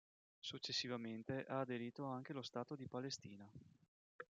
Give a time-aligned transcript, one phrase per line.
[0.39, 3.47] Successivamente ha aderito anche lo Stato di Palestina.